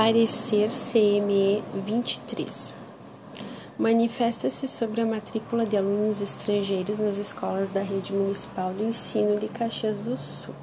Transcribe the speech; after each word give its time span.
Parecer 0.00 0.68
CME 0.70 1.60
23 1.74 2.72
manifesta-se 3.76 4.68
sobre 4.68 5.00
a 5.00 5.04
matrícula 5.04 5.66
de 5.66 5.76
alunos 5.76 6.22
estrangeiros 6.22 7.00
nas 7.00 7.18
escolas 7.18 7.72
da 7.72 7.80
Rede 7.80 8.12
Municipal 8.12 8.72
do 8.72 8.84
Ensino 8.84 9.40
de 9.40 9.48
Caxias 9.48 10.00
do 10.00 10.16
Sul. 10.16 10.54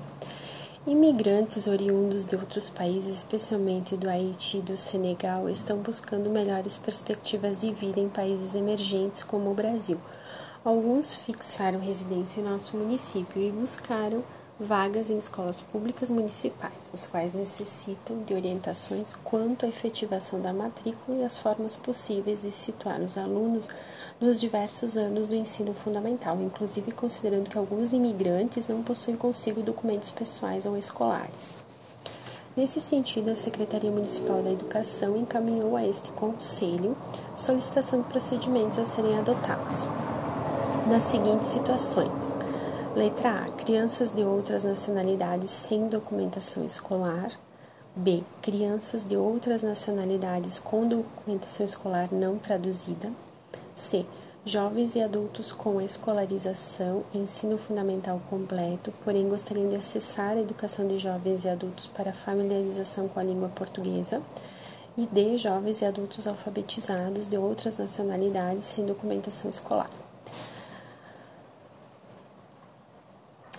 Imigrantes 0.87 1.67
oriundos 1.67 2.25
de 2.25 2.37
outros 2.37 2.69
países, 2.69 3.17
especialmente 3.17 3.97
do 3.97 4.09
Haiti 4.09 4.59
e 4.59 4.61
do 4.61 4.77
Senegal, 4.77 5.49
estão 5.49 5.79
buscando 5.79 6.29
melhores 6.29 6.77
perspectivas 6.77 7.59
de 7.59 7.73
vida 7.73 7.99
em 7.99 8.07
países 8.07 8.55
emergentes 8.55 9.21
como 9.21 9.51
o 9.51 9.53
Brasil. 9.53 9.99
Alguns 10.63 11.13
fixaram 11.13 11.81
residência 11.81 12.39
em 12.39 12.45
nosso 12.45 12.77
município 12.77 13.41
e 13.41 13.51
buscaram 13.51 14.23
vagas 14.59 15.09
em 15.09 15.17
escolas 15.17 15.59
públicas 15.59 16.09
municipais, 16.09 16.89
as 16.93 17.05
quais 17.05 17.33
necessitam 17.33 18.23
de 18.23 18.33
orientações 18.33 19.13
quanto 19.23 19.65
à 19.65 19.69
efetivação 19.69 20.39
da 20.39 20.53
matrícula 20.53 21.17
e 21.17 21.25
as 21.25 21.37
formas 21.37 21.75
possíveis 21.75 22.41
de 22.41 22.51
situar 22.51 23.01
os 23.01 23.17
alunos 23.17 23.67
nos 24.19 24.39
diversos 24.39 24.95
anos 24.95 25.27
do 25.27 25.35
ensino 25.35 25.73
fundamental, 25.73 26.37
inclusive 26.41 26.93
considerando 26.93 27.49
que 27.49 27.57
alguns 27.57 27.91
imigrantes 27.91 28.67
não 28.67 28.81
possuem 28.81 29.17
consigo 29.17 29.61
documentos 29.61 30.11
pessoais 30.11 30.65
ou 30.65 30.77
escolares. 30.77 31.53
Nesse 32.55 32.79
sentido, 32.79 33.31
a 33.31 33.35
Secretaria 33.35 33.91
Municipal 33.91 34.41
da 34.41 34.51
Educação 34.51 35.17
encaminhou 35.17 35.75
a 35.75 35.85
este 35.85 36.09
Conselho 36.13 36.95
solicitação 37.35 38.01
de 38.01 38.07
procedimentos 38.07 38.79
a 38.79 38.85
serem 38.85 39.19
adotados 39.19 39.89
nas 40.87 41.03
seguintes 41.03 41.49
situações 41.49 42.44
Letra 42.95 43.43
A. 43.43 43.51
Crianças 43.51 44.09
de 44.09 44.23
outras 44.23 44.63
nacionalidades 44.63 45.51
sem 45.51 45.89
documentação 45.89 46.65
escolar. 46.65 47.29
B. 47.93 48.23
Crianças 48.41 49.05
de 49.05 49.17
outras 49.17 49.63
nacionalidades 49.63 50.59
com 50.59 50.87
documentação 50.87 51.65
escolar 51.65 52.07
não 52.09 52.37
traduzida. 52.37 53.11
C. 53.75 54.05
Jovens 54.45 54.95
e 54.95 55.01
adultos 55.01 55.51
com 55.51 55.81
escolarização 55.81 57.03
ensino 57.13 57.57
fundamental 57.57 58.21
completo, 58.29 58.93
porém 59.03 59.27
gostariam 59.27 59.67
de 59.67 59.75
acessar 59.75 60.37
a 60.37 60.41
educação 60.41 60.87
de 60.87 60.97
jovens 60.97 61.43
e 61.43 61.49
adultos 61.49 61.87
para 61.87 62.13
familiarização 62.13 63.09
com 63.09 63.19
a 63.19 63.23
língua 63.23 63.49
portuguesa. 63.49 64.21
E 64.97 65.05
D. 65.05 65.37
Jovens 65.37 65.81
e 65.81 65.85
adultos 65.85 66.25
alfabetizados 66.25 67.27
de 67.27 67.35
outras 67.35 67.77
nacionalidades 67.77 68.63
sem 68.63 68.85
documentação 68.85 69.49
escolar. 69.49 69.89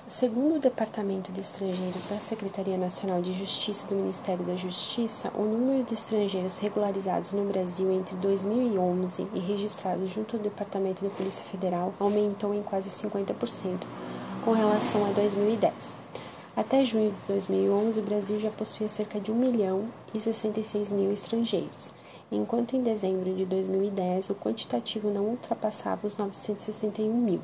Segundo 0.09 0.55
o 0.55 0.61
Departamento 0.61 1.33
de 1.33 1.41
Estrangeiros 1.41 2.05
da 2.05 2.21
Secretaria 2.21 2.79
Nacional 2.79 3.21
de 3.21 3.33
Justiça 3.33 3.89
do 3.89 3.97
Ministério 3.97 4.45
da 4.45 4.55
Justiça, 4.55 5.33
o 5.35 5.43
número 5.43 5.83
de 5.83 5.95
estrangeiros 5.95 6.59
regularizados 6.59 7.33
no 7.33 7.45
Brasil 7.45 7.91
entre 7.91 8.15
2011 8.15 9.27
e 9.35 9.41
registrados 9.41 10.09
junto 10.13 10.37
ao 10.37 10.43
Departamento 10.43 11.03
da 11.03 11.11
Polícia 11.11 11.45
Federal 11.47 11.93
aumentou 11.98 12.55
em 12.55 12.63
quase 12.63 12.89
50% 12.89 13.81
com 14.45 14.53
relação 14.53 15.05
a 15.05 15.11
2010. 15.11 15.97
Até 16.57 16.85
junho 16.85 17.11
de 17.11 17.27
2011, 17.27 17.98
o 17.98 18.05
Brasil 18.05 18.39
já 18.39 18.51
possuía 18.53 18.89
cerca 18.89 19.19
de 19.19 19.33
1 19.33 19.35
milhão 19.35 19.89
e 20.15 20.20
66 20.20 20.93
mil 20.93 21.11
estrangeiros, 21.11 21.93
enquanto 22.31 22.77
em 22.77 22.83
dezembro 22.83 23.35
de 23.35 23.45
2010 23.45 24.31
o 24.31 24.37
quantitativo 24.37 25.11
não 25.11 25.25
ultrapassava 25.25 26.07
os 26.07 26.17
961 26.17 27.13
mil. 27.13 27.41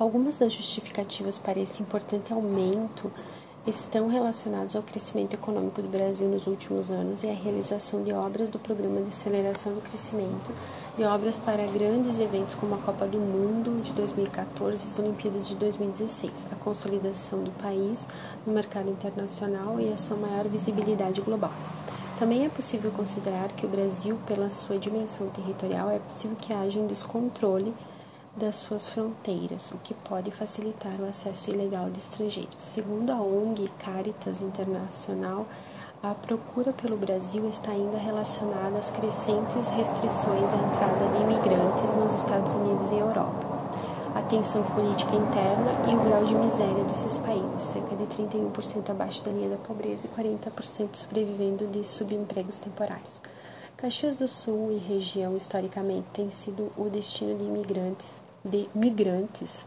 Algumas 0.00 0.38
das 0.38 0.54
justificativas 0.54 1.36
para 1.36 1.60
esse 1.60 1.82
importante 1.82 2.32
aumento 2.32 3.12
estão 3.66 4.08
relacionados 4.08 4.74
ao 4.74 4.82
crescimento 4.82 5.34
econômico 5.34 5.82
do 5.82 5.88
Brasil 5.88 6.26
nos 6.26 6.46
últimos 6.46 6.90
anos 6.90 7.22
e 7.22 7.28
à 7.28 7.34
realização 7.34 8.02
de 8.02 8.10
obras 8.10 8.48
do 8.48 8.58
Programa 8.58 9.02
de 9.02 9.08
Aceleração 9.08 9.74
do 9.74 9.82
Crescimento, 9.82 10.50
de 10.96 11.04
obras 11.04 11.36
para 11.36 11.66
grandes 11.66 12.18
eventos 12.18 12.54
como 12.54 12.76
a 12.76 12.78
Copa 12.78 13.06
do 13.06 13.18
Mundo 13.18 13.82
de 13.82 13.92
2014 13.92 14.86
e 14.86 14.90
as 14.90 14.98
Olimpíadas 14.98 15.46
de 15.46 15.54
2016, 15.56 16.46
a 16.50 16.54
consolidação 16.54 17.44
do 17.44 17.50
país 17.50 18.08
no 18.46 18.54
mercado 18.54 18.90
internacional 18.90 19.78
e 19.78 19.92
a 19.92 19.98
sua 19.98 20.16
maior 20.16 20.48
visibilidade 20.48 21.20
global. 21.20 21.52
Também 22.18 22.46
é 22.46 22.48
possível 22.48 22.90
considerar 22.90 23.52
que 23.52 23.66
o 23.66 23.68
Brasil, 23.68 24.18
pela 24.26 24.48
sua 24.48 24.78
dimensão 24.78 25.28
territorial, 25.28 25.90
é 25.90 25.98
possível 25.98 26.38
que 26.40 26.54
haja 26.54 26.80
um 26.80 26.86
descontrole 26.86 27.74
das 28.36 28.56
suas 28.56 28.88
fronteiras, 28.88 29.72
o 29.72 29.78
que 29.78 29.92
pode 29.92 30.30
facilitar 30.30 31.00
o 31.00 31.08
acesso 31.08 31.50
ilegal 31.50 31.90
de 31.90 31.98
estrangeiros. 31.98 32.60
Segundo 32.60 33.10
a 33.10 33.20
ONG 33.20 33.68
Caritas 33.78 34.40
Internacional, 34.40 35.46
a 36.02 36.14
procura 36.14 36.72
pelo 36.72 36.96
Brasil 36.96 37.46
está 37.48 37.72
ainda 37.72 37.98
relacionada 37.98 38.78
às 38.78 38.90
crescentes 38.90 39.68
restrições 39.68 40.50
à 40.52 40.56
entrada 40.56 41.08
de 41.08 41.22
imigrantes 41.22 41.92
nos 41.92 42.14
Estados 42.14 42.54
Unidos 42.54 42.90
e 42.90 42.94
Europa. 42.94 43.50
A 44.14 44.22
tensão 44.22 44.62
política 44.62 45.14
interna 45.14 45.72
e 45.90 45.94
o 45.94 46.00
grau 46.00 46.24
de 46.24 46.34
miséria 46.34 46.84
desses 46.84 47.18
países, 47.18 47.62
cerca 47.62 47.94
de 47.94 48.04
31% 48.06 48.90
abaixo 48.90 49.22
da 49.22 49.30
linha 49.30 49.50
da 49.50 49.56
pobreza 49.56 50.06
e 50.06 50.22
40% 50.22 50.88
sobrevivendo 50.94 51.66
de 51.66 51.84
subempregos 51.84 52.58
temporários. 52.58 53.20
Caxias 53.80 54.14
do 54.14 54.28
Sul 54.28 54.72
e 54.72 54.76
região 54.76 55.34
historicamente 55.34 56.06
tem 56.12 56.28
sido 56.28 56.70
o 56.76 56.90
destino 56.90 57.34
de 57.34 57.44
imigrantes, 57.44 58.22
de 58.44 58.68
migrantes 58.74 59.64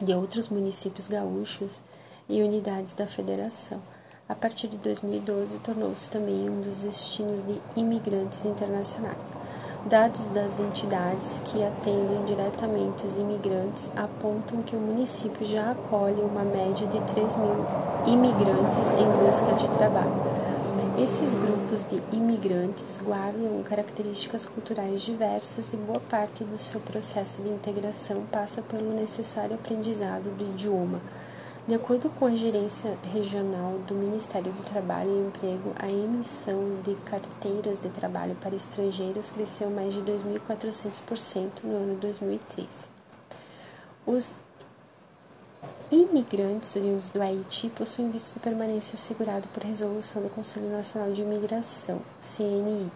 de 0.00 0.14
outros 0.14 0.48
municípios 0.48 1.06
gaúchos 1.06 1.82
e 2.30 2.42
unidades 2.42 2.94
da 2.94 3.06
federação. 3.06 3.78
A 4.26 4.34
partir 4.34 4.68
de 4.68 4.78
2012, 4.78 5.58
tornou-se 5.58 6.10
também 6.10 6.48
um 6.48 6.62
dos 6.62 6.82
destinos 6.82 7.42
de 7.42 7.60
imigrantes 7.76 8.46
internacionais. 8.46 9.36
Dados 9.84 10.28
das 10.28 10.58
entidades 10.58 11.42
que 11.44 11.62
atendem 11.62 12.24
diretamente 12.24 13.04
os 13.04 13.18
imigrantes 13.18 13.92
apontam 13.94 14.62
que 14.62 14.74
o 14.74 14.80
município 14.80 15.46
já 15.46 15.72
acolhe 15.72 16.22
uma 16.22 16.42
média 16.42 16.86
de 16.86 16.98
3 17.02 17.36
mil 17.36 17.66
imigrantes 18.06 18.90
em 18.92 19.26
busca 19.26 19.52
de 19.56 19.68
trabalho 19.76 20.55
esses 20.98 21.34
grupos 21.34 21.82
de 21.82 22.02
imigrantes 22.10 22.98
guardam 23.02 23.62
características 23.62 24.46
culturais 24.46 25.02
diversas 25.02 25.72
e 25.74 25.76
boa 25.76 26.00
parte 26.00 26.42
do 26.42 26.56
seu 26.56 26.80
processo 26.80 27.42
de 27.42 27.50
integração 27.50 28.24
passa 28.32 28.62
pelo 28.62 28.94
necessário 28.94 29.56
aprendizado 29.56 30.34
do 30.34 30.44
idioma. 30.44 31.00
De 31.68 31.74
acordo 31.74 32.08
com 32.08 32.24
a 32.24 32.34
gerência 32.34 32.96
regional 33.12 33.72
do 33.86 33.94
Ministério 33.94 34.52
do 34.52 34.62
Trabalho 34.62 35.10
e 35.10 35.26
Emprego, 35.26 35.72
a 35.78 35.88
emissão 35.88 36.80
de 36.82 36.94
carteiras 37.04 37.78
de 37.78 37.90
trabalho 37.90 38.34
para 38.36 38.54
estrangeiros 38.54 39.30
cresceu 39.30 39.68
mais 39.68 39.92
de 39.92 40.00
2.400% 40.00 41.62
no 41.64 41.76
ano 41.76 41.96
2013. 41.96 42.88
Os 44.06 44.34
Imigrantes 45.88 46.74
oriundos 46.74 47.10
do 47.10 47.22
Haiti 47.22 47.68
possuem 47.68 48.10
visto 48.10 48.34
de 48.34 48.40
permanência 48.40 48.96
assegurado 48.96 49.46
por 49.46 49.62
resolução 49.62 50.20
do 50.20 50.28
Conselho 50.28 50.68
Nacional 50.68 51.12
de 51.12 51.22
Imigração, 51.22 52.02
CNIG. 52.20 52.90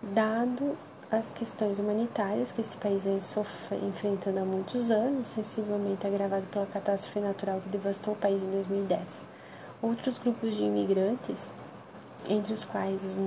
Dado 0.00 0.78
as 1.10 1.32
questões 1.32 1.80
humanitárias 1.80 2.52
que 2.52 2.60
este 2.60 2.76
país 2.76 3.06
vem 3.06 3.18
enfrentando 3.88 4.38
há 4.38 4.44
muitos 4.44 4.92
anos, 4.92 5.26
sensivelmente 5.26 6.06
agravado 6.06 6.46
pela 6.52 6.64
catástrofe 6.64 7.18
natural 7.18 7.60
que 7.60 7.68
devastou 7.68 8.14
o 8.14 8.16
país 8.16 8.40
em 8.40 8.50
2010. 8.52 9.26
Outros 9.82 10.16
grupos 10.16 10.54
de 10.54 10.62
imigrantes, 10.62 11.50
entre 12.28 12.52
os 12.52 12.62
quais 12.62 13.04
os 13.04 13.18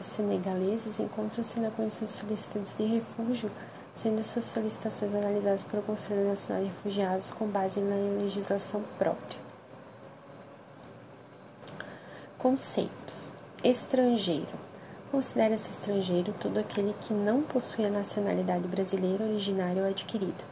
senegaleses, 0.00 1.00
encontram-se 1.00 1.58
na 1.58 1.72
condição 1.72 2.06
de 2.06 2.12
solicitantes 2.12 2.74
de 2.74 2.84
refúgio 2.84 3.50
sendo 3.94 4.20
essas 4.20 4.44
solicitações 4.44 5.14
analisadas 5.14 5.62
pelo 5.62 5.82
Conselho 5.82 6.26
Nacional 6.28 6.64
de 6.64 6.70
Refugiados 6.70 7.30
com 7.30 7.46
base 7.46 7.80
na 7.80 7.94
legislação 8.20 8.82
própria. 8.98 9.38
Conceitos: 12.38 13.30
Estrangeiro. 13.62 14.62
Considera-se 15.10 15.70
estrangeiro 15.70 16.34
todo 16.40 16.58
aquele 16.58 16.94
que 17.02 17.12
não 17.12 17.42
possui 17.42 17.84
a 17.84 17.90
nacionalidade 17.90 18.66
brasileira 18.66 19.24
originária 19.24 19.82
ou 19.82 19.88
adquirida. 19.88 20.42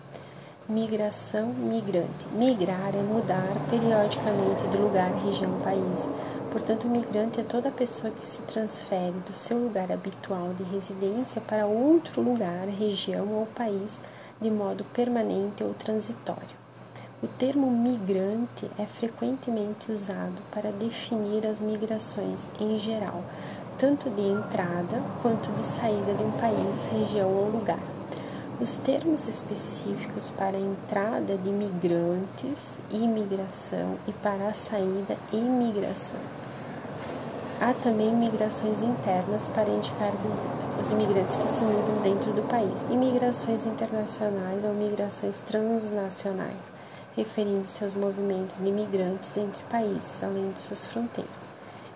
Migração, 0.68 1.46
migrante. 1.46 2.28
Migrar 2.32 2.94
é 2.94 3.02
mudar 3.02 3.48
periodicamente 3.70 4.68
de 4.68 4.76
lugar, 4.76 5.10
região, 5.24 5.58
país, 5.62 6.10
Portanto, 6.50 6.88
migrante 6.88 7.40
é 7.40 7.44
toda 7.44 7.70
pessoa 7.70 8.12
que 8.12 8.24
se 8.24 8.42
transfere 8.42 9.14
do 9.24 9.32
seu 9.32 9.56
lugar 9.56 9.92
habitual 9.92 10.52
de 10.52 10.64
residência 10.64 11.40
para 11.40 11.64
outro 11.64 12.20
lugar, 12.20 12.66
região 12.66 13.28
ou 13.34 13.46
país 13.46 14.00
de 14.40 14.50
modo 14.50 14.82
permanente 14.84 15.62
ou 15.62 15.72
transitório. 15.74 16.58
O 17.22 17.28
termo 17.28 17.70
migrante 17.70 18.68
é 18.76 18.84
frequentemente 18.84 19.92
usado 19.92 20.42
para 20.50 20.72
definir 20.72 21.46
as 21.46 21.60
migrações 21.60 22.50
em 22.58 22.76
geral, 22.78 23.22
tanto 23.78 24.10
de 24.10 24.22
entrada 24.22 25.00
quanto 25.22 25.52
de 25.52 25.64
saída 25.64 26.14
de 26.14 26.24
um 26.24 26.32
país, 26.32 26.86
região 26.90 27.28
ou 27.28 27.50
lugar. 27.50 27.78
Os 28.60 28.76
termos 28.76 29.28
específicos 29.28 30.30
para 30.30 30.56
a 30.56 30.60
entrada 30.60 31.36
de 31.38 31.50
migrantes, 31.50 32.78
imigração 32.90 33.98
e 34.08 34.12
para 34.12 34.48
a 34.48 34.52
saída, 34.52 35.16
imigração. 35.32 36.39
Há 37.60 37.74
também 37.74 38.10
migrações 38.16 38.80
internas 38.80 39.46
para 39.48 39.68
indicar 39.68 40.14
os, 40.24 40.42
os 40.80 40.90
imigrantes 40.92 41.36
que 41.36 41.46
se 41.46 41.62
mudam 41.62 42.00
dentro 42.00 42.32
do 42.32 42.40
país, 42.48 42.86
e 42.88 42.96
migrações 42.96 43.66
internacionais 43.66 44.64
ou 44.64 44.72
migrações 44.72 45.42
transnacionais, 45.42 46.56
referindo-se 47.14 47.84
aos 47.84 47.92
movimentos 47.92 48.58
de 48.60 48.66
imigrantes 48.66 49.36
entre 49.36 49.62
países, 49.64 50.24
além 50.24 50.50
de 50.52 50.58
suas 50.58 50.86
fronteiras. 50.86 51.52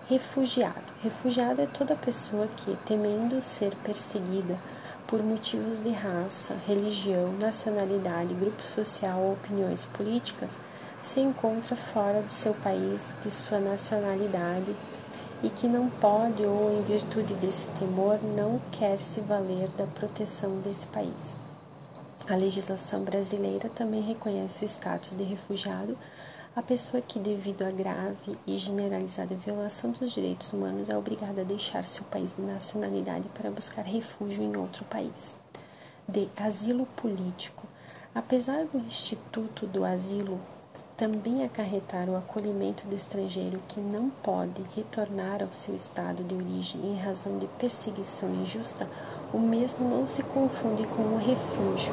Refugiado. 0.06 0.92
Refugiado 1.02 1.62
é 1.62 1.66
toda 1.66 1.96
pessoa 1.96 2.46
que, 2.58 2.76
temendo 2.84 3.40
ser 3.40 3.74
perseguida 3.76 4.58
por 5.06 5.22
motivos 5.22 5.80
de 5.80 5.92
raça, 5.92 6.54
religião, 6.66 7.32
nacionalidade, 7.40 8.34
grupo 8.34 8.62
social 8.62 9.18
ou 9.18 9.32
opiniões 9.32 9.86
políticas, 9.86 10.58
se 11.02 11.20
encontra 11.20 11.74
fora 11.74 12.20
do 12.20 12.30
seu 12.30 12.52
país, 12.52 13.14
de 13.22 13.30
sua 13.30 13.58
nacionalidade 13.58 14.76
e 15.44 15.50
que 15.50 15.68
não 15.68 15.90
pode 15.90 16.42
ou 16.42 16.72
em 16.72 16.82
virtude 16.82 17.34
desse 17.34 17.68
temor 17.70 18.18
não 18.22 18.60
quer 18.72 18.98
se 18.98 19.20
valer 19.20 19.68
da 19.76 19.86
proteção 19.86 20.58
desse 20.60 20.86
país. 20.86 21.36
A 22.26 22.34
legislação 22.34 23.04
brasileira 23.04 23.68
também 23.68 24.00
reconhece 24.00 24.64
o 24.64 24.66
status 24.66 25.14
de 25.14 25.22
refugiado 25.22 25.96
a 26.56 26.62
pessoa 26.62 27.02
que, 27.02 27.18
devido 27.18 27.62
à 27.62 27.70
grave 27.70 28.38
e 28.46 28.56
generalizada 28.56 29.34
violação 29.34 29.90
dos 29.90 30.12
direitos 30.12 30.52
humanos, 30.52 30.88
é 30.88 30.96
obrigada 30.96 31.40
a 31.40 31.44
deixar 31.44 31.84
seu 31.84 32.04
país 32.04 32.32
de 32.32 32.42
nacionalidade 32.42 33.28
para 33.34 33.50
buscar 33.50 33.82
refúgio 33.82 34.40
em 34.40 34.56
outro 34.56 34.84
país. 34.84 35.34
De 36.08 36.28
asilo 36.36 36.86
político. 36.94 37.66
Apesar 38.14 38.66
do 38.66 38.78
Instituto 38.78 39.66
do 39.66 39.84
Asilo 39.84 40.40
também 40.96 41.44
acarretar 41.44 42.08
o 42.08 42.16
acolhimento 42.16 42.86
do 42.86 42.94
estrangeiro 42.94 43.58
que 43.66 43.80
não 43.80 44.10
pode 44.22 44.62
retornar 44.76 45.42
ao 45.42 45.52
seu 45.52 45.74
estado 45.74 46.22
de 46.22 46.34
origem 46.34 46.80
em 46.84 46.96
razão 46.96 47.36
de 47.38 47.46
perseguição 47.58 48.32
injusta, 48.34 48.88
o 49.32 49.38
mesmo 49.38 49.88
não 49.88 50.06
se 50.06 50.22
confunde 50.22 50.86
com 50.86 51.02
o 51.02 51.18
refúgio. 51.18 51.92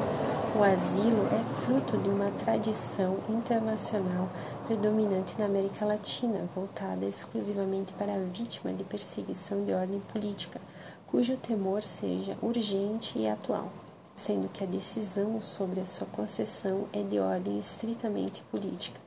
O 0.56 0.62
asilo 0.62 1.26
é 1.32 1.62
fruto 1.62 1.96
de 1.96 2.10
uma 2.10 2.30
tradição 2.30 3.18
internacional 3.28 4.28
predominante 4.66 5.34
na 5.36 5.46
América 5.46 5.84
Latina, 5.84 6.48
voltada 6.54 7.04
exclusivamente 7.04 7.92
para 7.94 8.14
a 8.14 8.18
vítima 8.18 8.72
de 8.72 8.84
perseguição 8.84 9.64
de 9.64 9.72
ordem 9.72 9.98
política, 10.12 10.60
cujo 11.08 11.36
temor 11.36 11.82
seja 11.82 12.36
urgente 12.40 13.18
e 13.18 13.28
atual 13.28 13.72
sendo 14.14 14.48
que 14.48 14.62
a 14.62 14.66
decisão 14.66 15.40
sobre 15.40 15.80
a 15.80 15.84
sua 15.84 16.06
concessão 16.06 16.86
é 16.92 17.02
de 17.02 17.18
ordem 17.18 17.58
estritamente 17.58 18.42
política, 18.50 19.00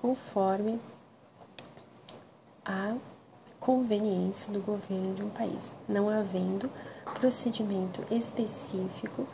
conforme 0.00 0.80
a 2.64 2.96
conveniência 3.58 4.52
do 4.52 4.60
governo 4.60 5.14
de 5.14 5.22
um 5.22 5.30
país, 5.30 5.74
não 5.88 6.08
havendo 6.08 6.70
procedimento 7.14 8.04
específico 8.10 9.26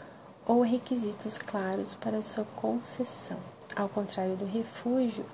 ou 0.47 0.63
requisitos 0.63 1.39
claros 1.39 1.95
para 1.95 2.23
sua 2.23 2.45
concessão. 2.57 3.39
Ao 3.77 3.89
contrário 3.89 4.37
do 4.37 4.45
refúgio, 4.45 5.25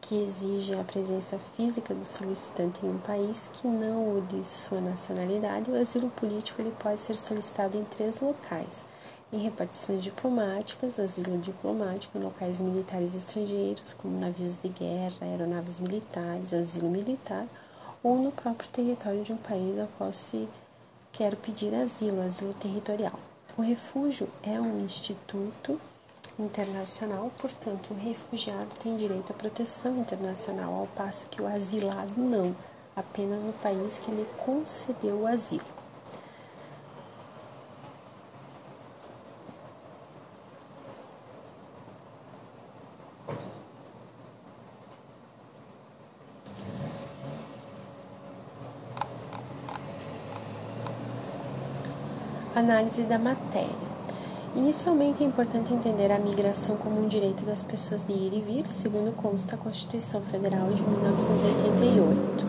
que 0.00 0.14
exige 0.24 0.74
a 0.74 0.82
presença 0.82 1.38
física 1.56 1.94
do 1.94 2.04
solicitante 2.04 2.84
em 2.84 2.90
um 2.90 2.98
país 2.98 3.48
que 3.52 3.66
não 3.68 4.16
o 4.16 4.22
de 4.22 4.44
sua 4.44 4.80
nacionalidade, 4.80 5.70
o 5.70 5.80
asilo 5.80 6.08
político 6.10 6.60
ele 6.60 6.74
pode 6.78 7.00
ser 7.00 7.16
solicitado 7.16 7.76
em 7.76 7.84
três 7.84 8.20
locais: 8.20 8.84
em 9.32 9.38
repartições 9.38 10.02
diplomáticas, 10.02 10.98
asilo 10.98 11.38
diplomático 11.38 12.18
em 12.18 12.22
locais 12.22 12.60
militares 12.60 13.14
estrangeiros, 13.14 13.92
como 13.92 14.18
navios 14.18 14.58
de 14.58 14.68
guerra, 14.68 15.18
aeronaves 15.22 15.78
militares, 15.78 16.52
asilo 16.52 16.90
militar, 16.90 17.46
ou 18.02 18.16
no 18.18 18.32
próprio 18.32 18.68
território 18.70 19.22
de 19.22 19.32
um 19.32 19.36
país 19.36 19.78
ao 19.78 19.86
qual 19.98 20.12
se 20.12 20.48
quer 21.12 21.36
pedir 21.36 21.74
asilo, 21.74 22.22
asilo 22.22 22.54
territorial. 22.54 23.18
O 23.56 23.62
refúgio 23.62 24.28
é 24.42 24.60
um 24.60 24.80
instituto 24.84 25.80
internacional, 26.38 27.30
portanto, 27.38 27.90
o 27.92 27.94
refugiado 27.94 28.74
tem 28.82 28.96
direito 28.96 29.30
à 29.30 29.34
proteção 29.34 29.98
internacional, 29.98 30.74
ao 30.74 30.86
passo 30.88 31.26
que 31.26 31.42
o 31.42 31.46
asilado 31.46 32.14
não, 32.16 32.56
apenas 32.96 33.44
no 33.44 33.52
país 33.52 33.98
que 33.98 34.10
lhe 34.10 34.26
concedeu 34.44 35.20
o 35.20 35.26
asilo. 35.26 35.79
Análise 52.60 53.04
da 53.04 53.18
matéria. 53.18 53.88
Inicialmente 54.54 55.24
é 55.24 55.26
importante 55.26 55.72
entender 55.72 56.12
a 56.12 56.18
migração 56.18 56.76
como 56.76 57.02
um 57.02 57.08
direito 57.08 57.42
das 57.46 57.62
pessoas 57.62 58.02
de 58.02 58.12
ir 58.12 58.34
e 58.34 58.42
vir, 58.42 58.70
segundo 58.70 59.16
consta 59.16 59.54
a 59.54 59.58
Constituição 59.58 60.20
Federal 60.20 60.70
de 60.70 60.82
1988. 60.82 62.46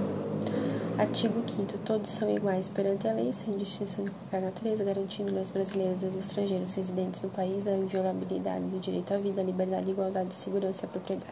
Artigo 0.99 1.41
5 1.47 1.77
Todos 1.85 2.09
são 2.09 2.29
iguais 2.29 2.67
perante 2.67 3.07
a 3.07 3.13
lei, 3.13 3.31
sem 3.31 3.57
distinção 3.57 4.03
de 4.03 4.11
qualquer 4.11 4.41
natureza, 4.41 4.83
garantindo 4.83 5.39
aos 5.39 5.49
brasileiros 5.49 6.03
e 6.03 6.07
aos 6.07 6.15
estrangeiros 6.15 6.75
residentes 6.75 7.21
no 7.21 7.29
país 7.29 7.65
a 7.65 7.71
inviolabilidade 7.71 8.65
do 8.65 8.81
direito 8.81 9.13
à 9.13 9.17
vida, 9.17 9.39
à 9.39 9.45
liberdade, 9.45 9.91
igualdade, 9.91 10.35
segurança 10.35 10.83
e 10.83 10.87
à 10.87 10.89
propriedade. 10.89 11.31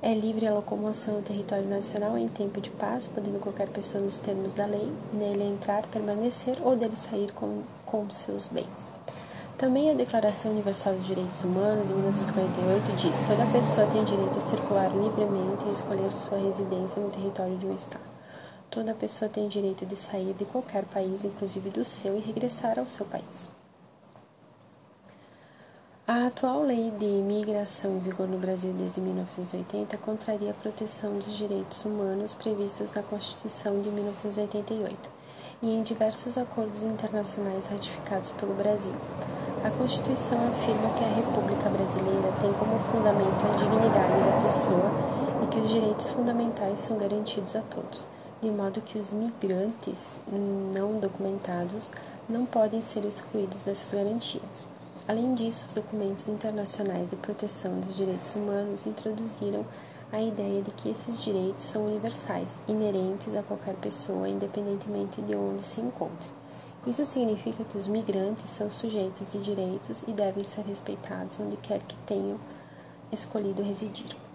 É 0.00 0.14
livre 0.14 0.46
a 0.46 0.54
locomoção 0.54 1.14
no 1.14 1.22
território 1.22 1.68
nacional 1.68 2.16
em 2.16 2.28
tempo 2.28 2.60
de 2.60 2.70
paz, 2.70 3.08
podendo 3.08 3.40
qualquer 3.40 3.66
pessoa, 3.66 4.00
nos 4.00 4.20
termos 4.20 4.52
da 4.52 4.64
lei, 4.64 4.88
nele 5.12 5.42
entrar, 5.42 5.88
permanecer 5.88 6.56
ou 6.62 6.76
dele 6.76 6.94
sair 6.94 7.32
com, 7.32 7.62
com 7.84 8.08
seus 8.08 8.46
bens. 8.46 8.92
Também 9.56 9.90
a 9.90 9.94
Declaração 9.94 10.52
Universal 10.52 10.94
dos 10.94 11.04
Direitos 11.04 11.42
Humanos, 11.42 11.88
de 11.88 11.94
1948, 11.94 12.92
diz: 12.94 13.18
toda 13.26 13.44
pessoa 13.50 13.88
tem 13.88 14.04
direito 14.04 14.38
a 14.38 14.40
circular 14.40 14.88
livremente 14.94 15.66
e 15.66 15.72
escolher 15.72 16.12
sua 16.12 16.38
residência 16.38 17.02
no 17.02 17.10
território 17.10 17.56
de 17.56 17.66
um 17.66 17.74
Estado. 17.74 18.04
Toda 18.70 18.94
pessoa 18.94 19.28
tem 19.28 19.48
direito 19.48 19.84
de 19.84 19.96
sair 19.96 20.32
de 20.32 20.44
qualquer 20.44 20.84
país, 20.84 21.24
inclusive 21.24 21.70
do 21.70 21.84
seu, 21.84 22.16
e 22.16 22.20
regressar 22.20 22.78
ao 22.78 22.86
seu 22.86 23.04
país. 23.04 23.57
A 26.10 26.28
atual 26.28 26.62
lei 26.62 26.90
de 26.92 27.04
imigração 27.04 27.96
em 27.96 27.98
vigor 27.98 28.26
no 28.26 28.38
Brasil 28.38 28.72
desde 28.72 28.98
1980 28.98 29.94
contraria 29.98 30.52
a 30.52 30.54
proteção 30.54 31.18
dos 31.18 31.36
direitos 31.36 31.84
humanos 31.84 32.32
previstos 32.32 32.90
na 32.92 33.02
Constituição 33.02 33.82
de 33.82 33.90
1988 33.90 35.10
e 35.60 35.70
em 35.70 35.82
diversos 35.82 36.38
acordos 36.38 36.82
internacionais 36.82 37.66
ratificados 37.66 38.30
pelo 38.30 38.54
Brasil. 38.54 38.94
A 39.62 39.70
Constituição 39.70 40.38
afirma 40.48 40.94
que 40.94 41.04
a 41.04 41.14
República 41.14 41.68
Brasileira 41.68 42.32
tem 42.40 42.54
como 42.54 42.78
fundamento 42.78 43.44
a 43.44 43.54
dignidade 43.54 44.24
da 44.24 44.40
pessoa 44.44 44.90
e 45.42 45.46
que 45.48 45.60
os 45.60 45.68
direitos 45.68 46.08
fundamentais 46.08 46.80
são 46.80 46.96
garantidos 46.96 47.54
a 47.54 47.60
todos, 47.60 48.08
de 48.40 48.50
modo 48.50 48.80
que 48.80 48.98
os 48.98 49.12
migrantes 49.12 50.16
não 50.72 50.98
documentados 50.98 51.90
não 52.26 52.46
podem 52.46 52.80
ser 52.80 53.04
excluídos 53.04 53.62
dessas 53.62 53.92
garantias. 53.92 54.77
Além 55.08 55.34
disso, 55.34 55.64
os 55.66 55.72
documentos 55.72 56.28
internacionais 56.28 57.08
de 57.08 57.16
proteção 57.16 57.80
dos 57.80 57.96
direitos 57.96 58.34
humanos 58.34 58.84
introduziram 58.84 59.64
a 60.12 60.20
ideia 60.20 60.60
de 60.60 60.70
que 60.70 60.90
esses 60.90 61.24
direitos 61.24 61.64
são 61.64 61.86
universais, 61.86 62.60
inerentes 62.68 63.34
a 63.34 63.42
qualquer 63.42 63.74
pessoa, 63.76 64.28
independentemente 64.28 65.22
de 65.22 65.34
onde 65.34 65.62
se 65.62 65.80
encontre. 65.80 66.28
Isso 66.86 67.06
significa 67.06 67.64
que 67.64 67.78
os 67.78 67.86
migrantes 67.86 68.50
são 68.50 68.70
sujeitos 68.70 69.26
de 69.28 69.38
direitos 69.38 70.04
e 70.06 70.12
devem 70.12 70.44
ser 70.44 70.66
respeitados 70.66 71.40
onde 71.40 71.56
quer 71.56 71.82
que 71.82 71.96
tenham 72.04 72.38
escolhido 73.10 73.62
residir. 73.62 74.27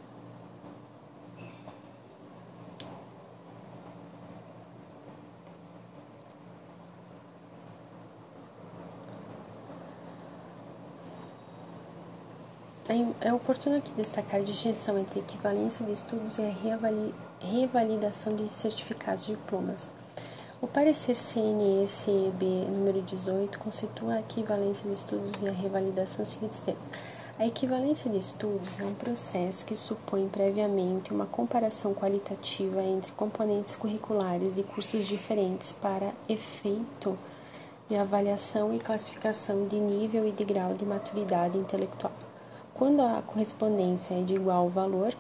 É, 12.86 13.32
oportuno 13.32 13.78
aqui 13.78 13.94
destacar 13.94 14.42
a 14.42 14.44
distinção 14.44 15.00
entre 15.00 15.22
equivalência 15.22 15.86
de 15.86 15.94
estudos 15.94 16.38
e 16.38 16.42
a 16.42 16.54
revalidação 17.40 18.36
de 18.36 18.50
certificados 18.50 19.26
de 19.26 19.36
diplomas. 19.36 19.88
O 20.62 20.68
parecer 20.68 21.16
CNE-CEB 21.16 22.66
número 22.70 23.02
18 23.02 23.58
conceitua 23.58 24.16
a 24.16 24.20
equivalência 24.20 24.90
de 24.90 24.98
estudos 24.98 25.32
e 25.42 25.48
a 25.48 25.52
revalidação 25.54 26.26
seguintes 26.26 26.60
termos. 26.60 26.84
A 27.40 27.46
equivalência 27.46 28.12
de 28.12 28.18
estudos 28.18 28.78
é 28.78 28.84
um 28.84 28.94
processo 28.94 29.66
que 29.66 29.78
supõe 29.78 30.28
previamente 30.28 31.14
uma 31.14 31.26
comparação 31.26 31.94
qualitativa 31.94 32.84
entre 32.84 33.14
componentes 33.14 33.78
curriculares 33.78 34.54
de 34.54 34.62
cursos 34.62 35.06
diferentes 35.06 35.72
para 35.72 36.12
efeito 36.28 37.18
de 37.88 37.96
avaliação 37.96 38.74
e 38.74 38.80
classificação 38.80 39.70
de 39.70 39.80
nível 39.80 40.28
e 40.28 40.32
de 40.34 40.44
grau 40.44 40.74
de 40.74 40.86
maturidade 40.86 41.58
intelectual. 41.58 42.12
Quando 42.84 43.02
a 43.02 43.22
correspondência 43.22 44.14
é 44.14 44.22
de 44.24 44.36
igual 44.36 44.68
valor, 44.68 45.16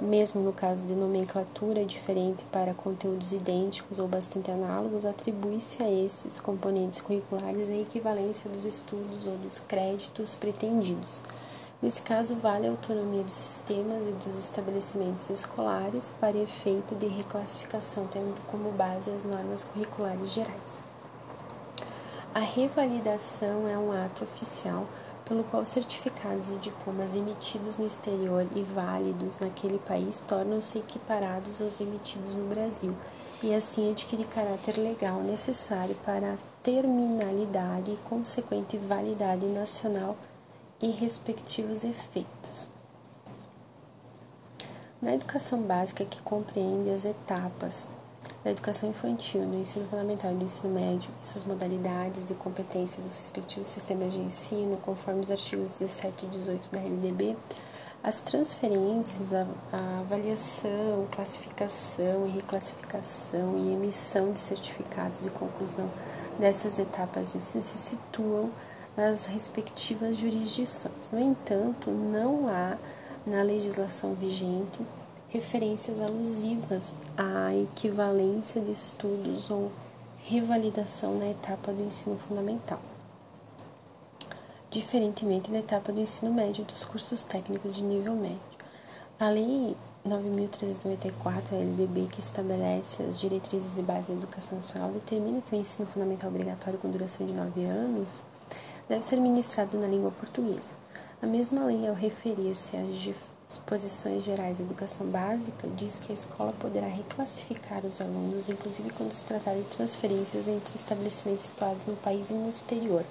Mesmo 0.00 0.40
no 0.40 0.52
caso 0.52 0.82
de 0.84 0.94
nomenclatura 0.94 1.84
diferente 1.84 2.44
para 2.50 2.74
conteúdos 2.74 3.32
idênticos 3.32 4.00
ou 4.00 4.08
bastante 4.08 4.50
análogos, 4.50 5.06
atribui-se 5.06 5.80
a 5.80 5.88
esses 5.88 6.40
componentes 6.40 7.00
curriculares 7.00 7.68
a 7.68 7.76
equivalência 7.76 8.50
dos 8.50 8.64
estudos 8.64 9.26
ou 9.26 9.36
dos 9.38 9.60
créditos 9.60 10.34
pretendidos. 10.34 11.22
Nesse 11.80 12.02
caso, 12.02 12.34
vale 12.34 12.66
a 12.66 12.70
autonomia 12.70 13.22
dos 13.22 13.32
sistemas 13.32 14.08
e 14.08 14.12
dos 14.12 14.36
estabelecimentos 14.36 15.30
escolares 15.30 16.10
para 16.20 16.36
efeito 16.36 16.96
de 16.96 17.06
reclassificação, 17.06 18.08
tendo 18.08 18.36
como 18.48 18.72
base 18.72 19.10
as 19.12 19.22
normas 19.22 19.62
curriculares 19.62 20.32
gerais. 20.32 20.80
A 22.34 22.40
revalidação 22.40 23.66
é 23.68 23.78
um 23.78 23.90
ato 23.90 24.24
oficial 24.24 24.86
pelo 25.28 25.44
qual 25.44 25.64
certificados 25.64 26.50
e 26.50 26.56
diplomas 26.56 27.14
emitidos 27.14 27.76
no 27.76 27.84
exterior 27.84 28.46
e 28.56 28.62
válidos 28.62 29.36
naquele 29.38 29.78
país 29.78 30.24
tornam-se 30.26 30.78
equiparados 30.78 31.60
aos 31.60 31.80
emitidos 31.80 32.34
no 32.34 32.48
Brasil 32.48 32.96
e 33.42 33.54
assim 33.54 33.90
adquire 33.90 34.24
caráter 34.24 34.78
legal 34.78 35.20
necessário 35.20 35.94
para 35.96 36.32
a 36.32 36.38
terminalidade 36.62 37.92
e 37.92 37.96
consequente 38.08 38.78
validade 38.78 39.46
nacional 39.46 40.16
e 40.80 40.90
respectivos 40.90 41.84
efeitos. 41.84 42.68
Na 45.00 45.14
educação 45.14 45.62
básica, 45.62 46.04
que 46.04 46.20
compreende 46.22 46.90
as 46.90 47.04
etapas 47.04 47.88
da 48.44 48.50
educação 48.50 48.88
infantil, 48.88 49.42
no 49.42 49.60
ensino 49.60 49.86
fundamental 49.88 50.32
e 50.32 50.34
do 50.34 50.44
ensino 50.44 50.72
médio 50.72 51.10
e 51.20 51.26
suas 51.26 51.44
modalidades 51.44 52.26
de 52.26 52.34
competência 52.34 53.02
dos 53.02 53.16
respectivos 53.16 53.68
sistemas 53.68 54.12
de 54.12 54.20
ensino, 54.20 54.76
conforme 54.78 55.20
os 55.20 55.30
artigos 55.30 55.78
17 55.78 56.26
e 56.26 56.28
18 56.28 56.70
da 56.70 56.78
LDB, 56.78 57.36
as 58.02 58.20
transferências, 58.20 59.34
a, 59.34 59.44
a 59.72 60.00
avaliação, 60.00 61.06
classificação 61.10 62.26
e 62.28 62.30
reclassificação 62.30 63.58
e 63.58 63.72
emissão 63.72 64.32
de 64.32 64.38
certificados 64.38 65.20
de 65.20 65.30
conclusão 65.30 65.90
dessas 66.38 66.78
etapas 66.78 67.32
de 67.32 67.38
ensino 67.38 67.62
se 67.62 67.76
situam 67.76 68.50
nas 68.96 69.26
respectivas 69.26 70.16
jurisdições. 70.16 71.10
No 71.12 71.18
entanto, 71.18 71.90
não 71.90 72.48
há 72.48 72.76
na 73.26 73.42
legislação 73.42 74.14
vigente 74.14 74.80
referências 75.28 76.00
alusivas 76.00 76.94
à 77.16 77.54
equivalência 77.54 78.60
de 78.60 78.72
estudos 78.72 79.50
ou 79.50 79.70
revalidação 80.24 81.18
na 81.18 81.28
etapa 81.28 81.72
do 81.72 81.82
ensino 81.82 82.18
fundamental, 82.26 82.80
diferentemente 84.70 85.50
da 85.50 85.58
etapa 85.58 85.92
do 85.92 86.00
ensino 86.00 86.32
médio 86.32 86.64
dos 86.64 86.84
cursos 86.84 87.24
técnicos 87.24 87.74
de 87.74 87.82
nível 87.82 88.14
médio. 88.14 88.38
A 89.20 89.28
Lei 89.28 89.76
9.394, 90.06 91.52
a 91.52 91.56
LDB, 91.56 92.06
que 92.06 92.20
estabelece 92.20 93.02
as 93.02 93.18
diretrizes 93.18 93.76
e 93.76 93.82
bases 93.82 94.08
da 94.08 94.14
educação 94.14 94.56
nacional, 94.56 94.90
determina 94.90 95.42
que 95.42 95.54
o 95.54 95.58
ensino 95.58 95.86
fundamental 95.88 96.30
obrigatório 96.30 96.78
com 96.78 96.90
duração 96.90 97.26
de 97.26 97.32
nove 97.32 97.64
anos 97.64 98.22
deve 98.88 99.04
ser 99.04 99.16
ministrado 99.16 99.76
na 99.78 99.86
língua 99.86 100.10
portuguesa. 100.10 100.74
A 101.20 101.26
mesma 101.26 101.64
lei, 101.64 101.86
ao 101.86 101.94
referir-se 101.94 102.76
às 102.76 102.96
Disposições 103.48 104.24
Gerais 104.24 104.58
da 104.58 104.64
Educação 104.64 105.06
Básica 105.06 105.66
diz 105.74 105.98
que 105.98 106.12
a 106.12 106.14
escola 106.14 106.52
poderá 106.60 106.86
reclassificar 106.86 107.82
os 107.86 107.98
alunos, 107.98 108.50
inclusive 108.50 108.90
quando 108.90 109.12
se 109.12 109.24
tratar 109.24 109.54
de 109.54 109.62
transferências 109.62 110.46
entre 110.46 110.76
estabelecimentos 110.76 111.46
situados 111.46 111.86
no 111.86 111.96
país 111.96 112.28
e 112.28 112.34
no 112.34 112.50
exterior, 112.50 113.02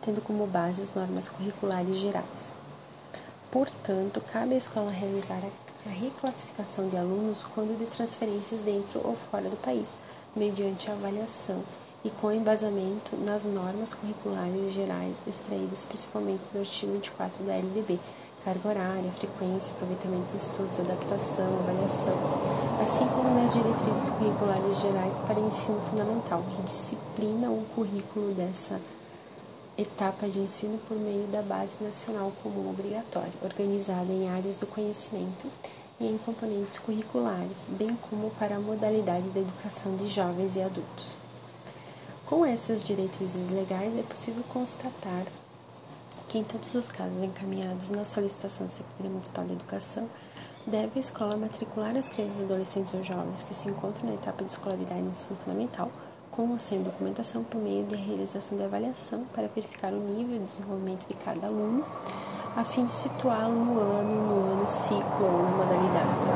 tendo 0.00 0.22
como 0.22 0.46
base 0.46 0.80
as 0.80 0.94
normas 0.94 1.28
curriculares 1.28 1.98
gerais. 1.98 2.54
Portanto, 3.50 4.22
cabe 4.32 4.54
à 4.54 4.56
escola 4.56 4.90
realizar 4.90 5.42
a 5.84 5.90
reclassificação 5.90 6.88
de 6.88 6.96
alunos 6.96 7.44
quando 7.44 7.78
de 7.78 7.84
transferências 7.84 8.62
dentro 8.62 9.06
ou 9.06 9.14
fora 9.14 9.50
do 9.50 9.56
país, 9.58 9.94
mediante 10.34 10.90
avaliação 10.90 11.62
e 12.02 12.10
com 12.10 12.32
embasamento 12.32 13.14
nas 13.16 13.44
normas 13.44 13.94
curriculares 13.94 14.72
gerais 14.72 15.18
extraídas 15.26 15.84
principalmente 15.84 16.48
do 16.52 16.58
artigo 16.58 16.92
24 16.92 17.44
da 17.44 17.54
LDB, 17.54 18.00
carga 18.44 18.68
horária, 18.68 19.12
frequência, 19.12 19.72
aproveitamento 19.72 20.30
de 20.30 20.36
estudos, 20.36 20.80
adaptação, 20.80 21.46
avaliação, 21.60 22.14
assim 22.82 23.06
como 23.06 23.34
nas 23.34 23.52
diretrizes 23.52 24.10
curriculares 24.10 24.80
gerais 24.80 25.20
para 25.20 25.38
ensino 25.38 25.80
fundamental, 25.88 26.42
que 26.54 26.62
disciplina 26.62 27.48
o 27.48 27.64
currículo 27.74 28.34
dessa 28.34 28.80
etapa 29.78 30.28
de 30.28 30.40
ensino 30.40 30.78
por 30.86 30.96
meio 30.96 31.26
da 31.28 31.40
Base 31.40 31.82
Nacional 31.82 32.32
Comum 32.42 32.70
Obrigatória, 32.70 33.32
organizada 33.42 34.12
em 34.12 34.28
áreas 34.28 34.56
do 34.56 34.66
conhecimento 34.66 35.48
e 36.00 36.06
em 36.06 36.18
componentes 36.18 36.78
curriculares, 36.78 37.64
bem 37.68 37.96
como 38.10 38.30
para 38.32 38.56
a 38.56 38.60
modalidade 38.60 39.28
da 39.30 39.40
educação 39.40 39.96
de 39.96 40.08
jovens 40.08 40.56
e 40.56 40.62
adultos. 40.62 41.16
Com 42.26 42.44
essas 42.44 42.82
diretrizes 42.82 43.48
legais, 43.48 43.96
é 43.96 44.02
possível 44.02 44.42
constatar 44.52 45.24
que 46.32 46.38
em 46.38 46.44
todos 46.44 46.74
os 46.74 46.90
casos 46.90 47.20
encaminhados 47.20 47.90
na 47.90 48.06
solicitação 48.06 48.66
da 48.66 48.72
Secretaria 48.72 49.10
Municipal 49.10 49.44
de 49.44 49.52
Educação, 49.52 50.08
deve 50.66 50.92
a 50.96 50.98
escola 50.98 51.36
matricular 51.36 51.94
as 51.94 52.08
crianças, 52.08 52.40
adolescentes 52.40 52.94
ou 52.94 53.04
jovens 53.04 53.42
que 53.42 53.52
se 53.52 53.68
encontram 53.68 54.08
na 54.08 54.14
etapa 54.14 54.42
de 54.42 54.48
escolaridade 54.48 55.02
e 55.02 55.08
ensino 55.08 55.36
fundamental, 55.44 55.92
com 56.30 56.48
ou 56.48 56.58
sem 56.58 56.82
documentação 56.82 57.44
por 57.44 57.60
meio 57.60 57.84
de 57.84 57.96
realização 57.96 58.56
de 58.56 58.64
avaliação 58.64 59.26
para 59.34 59.46
verificar 59.46 59.92
o 59.92 60.00
nível 60.00 60.38
de 60.38 60.46
desenvolvimento 60.46 61.06
de 61.06 61.14
cada 61.16 61.48
aluno, 61.48 61.84
a 62.56 62.64
fim 62.64 62.86
de 62.86 62.92
situá-lo 62.92 63.54
no 63.54 63.78
ano, 63.78 64.26
no 64.26 64.52
ano 64.52 64.66
ciclo 64.66 65.26
ou 65.26 65.42
na 65.42 65.50
modalidade. 65.50 66.28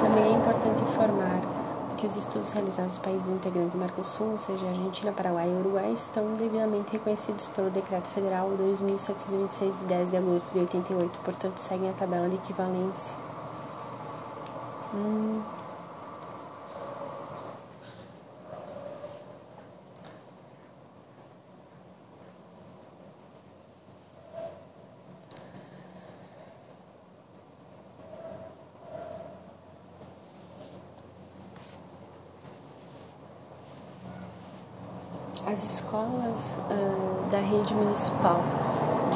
Também 0.00 0.32
é 0.32 0.36
importante 0.36 0.80
informar 0.80 1.57
que 1.98 2.06
os 2.06 2.16
estudos 2.16 2.52
realizados 2.52 2.96
nos 2.96 3.04
países 3.04 3.28
integrantes 3.28 3.72
do 3.72 3.78
Mercosul, 3.78 4.32
ou 4.32 4.38
seja, 4.38 4.68
Argentina, 4.68 5.12
Paraguai 5.12 5.48
e 5.48 5.52
Uruguai, 5.52 5.92
estão 5.92 6.34
devidamente 6.34 6.92
reconhecidos 6.92 7.48
pelo 7.48 7.70
Decreto 7.70 8.08
Federal 8.10 8.48
2726 8.50 9.78
de 9.80 9.84
10 9.84 10.10
de 10.10 10.16
agosto 10.16 10.52
de 10.52 10.60
88, 10.60 11.18
portanto, 11.24 11.58
seguem 11.58 11.90
a 11.90 11.92
tabela 11.92 12.28
de 12.28 12.36
equivalência. 12.36 13.16
Hum. 14.94 15.42
As 35.50 35.64
escolas 35.64 36.58
uh, 36.58 37.30
da 37.30 37.38
rede 37.38 37.72
municipal 37.72 38.38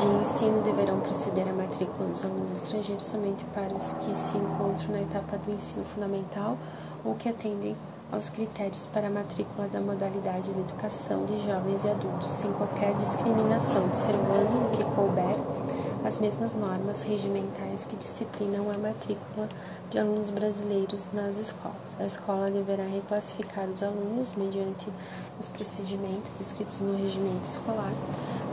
de 0.00 0.06
ensino 0.06 0.62
deverão 0.62 0.98
proceder 1.00 1.46
à 1.46 1.52
matrícula 1.52 2.08
dos 2.08 2.24
alunos 2.24 2.50
estrangeiros 2.50 3.04
somente 3.04 3.44
para 3.52 3.74
os 3.74 3.92
que 3.92 4.16
se 4.16 4.38
encontram 4.38 4.92
na 4.92 5.02
etapa 5.02 5.36
do 5.36 5.52
ensino 5.52 5.84
fundamental 5.84 6.56
ou 7.04 7.14
que 7.16 7.28
atendem 7.28 7.76
aos 8.10 8.30
critérios 8.30 8.86
para 8.86 9.08
a 9.08 9.10
matrícula 9.10 9.68
da 9.68 9.78
modalidade 9.78 10.50
de 10.50 10.58
educação 10.58 11.26
de 11.26 11.36
jovens 11.44 11.84
e 11.84 11.90
adultos, 11.90 12.30
sem 12.30 12.50
qualquer 12.54 12.94
discriminação, 12.94 13.84
observando 13.84 14.68
o 14.68 14.70
que 14.70 14.84
couber 14.84 15.36
as 16.04 16.18
mesmas 16.18 16.52
normas 16.52 17.00
regimentais 17.00 17.84
que 17.84 17.96
disciplinam 17.96 18.70
a 18.70 18.78
matrícula 18.78 19.48
de 19.90 19.98
alunos 19.98 20.30
brasileiros 20.30 21.10
nas 21.12 21.38
escolas. 21.38 21.76
A 21.98 22.06
escola 22.06 22.50
deverá 22.50 22.84
reclassificar 22.84 23.68
os 23.68 23.82
alunos 23.82 24.32
mediante 24.34 24.88
os 25.38 25.48
procedimentos 25.48 26.38
descritos 26.38 26.80
no 26.80 26.96
regimento 26.96 27.44
escolar, 27.44 27.92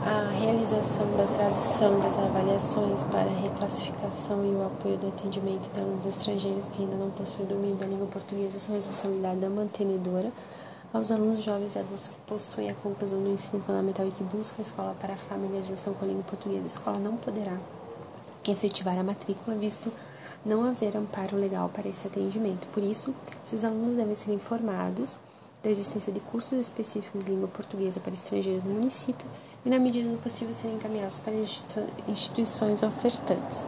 a 0.04 0.30
realização 0.38 1.06
da 1.16 1.26
tradução 1.36 2.00
das 2.00 2.16
avaliações 2.16 3.02
para 3.04 3.30
a 3.30 3.40
reclassificação 3.40 4.44
e 4.44 4.54
o 4.54 4.66
apoio 4.66 4.96
do 4.96 5.08
atendimento 5.08 5.68
de 5.72 5.80
alunos 5.80 6.06
estrangeiros 6.06 6.68
que 6.68 6.82
ainda 6.82 6.96
não 6.96 7.10
possuem 7.10 7.46
domínio 7.46 7.76
da 7.76 7.86
língua 7.86 8.06
portuguesa 8.06 8.58
são 8.58 8.74
responsabilidade 8.74 9.40
da 9.40 9.50
mantenedora 9.50 10.32
aos 10.92 11.10
alunos 11.10 11.42
jovens 11.42 11.76
e 11.76 11.78
adultos 11.78 12.08
que 12.08 12.16
possuem 12.26 12.70
a 12.70 12.74
conclusão 12.74 13.22
do 13.22 13.30
ensino 13.30 13.62
fundamental 13.62 14.06
e 14.06 14.10
que 14.10 14.24
buscam 14.24 14.56
a 14.58 14.62
escola 14.62 14.96
para 14.98 15.14
a 15.14 15.16
familiarização 15.16 15.94
com 15.94 16.04
a 16.04 16.08
língua 16.08 16.24
portuguesa, 16.24 16.64
a 16.64 16.66
escola 16.66 16.98
não 16.98 17.16
poderá 17.16 17.56
efetivar 18.48 18.98
a 18.98 19.02
matrícula, 19.02 19.56
visto 19.56 19.92
não 20.44 20.64
haver 20.64 20.96
amparo 20.96 21.36
legal 21.36 21.68
para 21.68 21.88
esse 21.88 22.06
atendimento. 22.06 22.66
Por 22.68 22.82
isso, 22.82 23.14
esses 23.44 23.62
alunos 23.62 23.94
devem 23.94 24.14
ser 24.14 24.32
informados 24.32 25.18
da 25.62 25.70
existência 25.70 26.12
de 26.12 26.20
cursos 26.20 26.58
específicos 26.58 27.24
de 27.24 27.30
língua 27.30 27.48
portuguesa 27.48 28.00
para 28.00 28.12
estrangeiros 28.12 28.64
no 28.64 28.72
município 28.72 29.26
e, 29.64 29.68
na 29.68 29.78
medida 29.78 30.08
do 30.10 30.16
possível, 30.18 30.54
serem 30.54 30.76
encaminhados 30.76 31.18
para 31.18 31.34
instituições 32.08 32.82
ofertantes. 32.82 33.62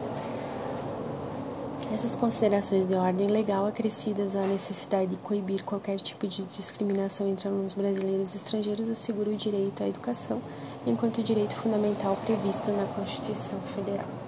Essas 1.93 2.15
considerações 2.15 2.87
de 2.87 2.95
ordem 2.95 3.27
legal 3.27 3.67
acrescidas 3.67 4.35
à 4.35 4.47
necessidade 4.47 5.11
de 5.11 5.15
coibir 5.17 5.63
qualquer 5.63 5.99
tipo 5.99 6.25
de 6.25 6.41
discriminação 6.45 7.27
entre 7.27 7.47
alunos 7.47 7.73
brasileiros 7.73 8.33
e 8.33 8.37
estrangeiros 8.37 8.89
asseguram 8.89 9.33
o 9.33 9.37
direito 9.37 9.83
à 9.83 9.87
educação, 9.87 10.41
enquanto 10.87 11.21
direito 11.21 11.53
fundamental 11.53 12.17
previsto 12.25 12.71
na 12.71 12.85
Constituição 12.85 13.59
Federal. 13.75 14.22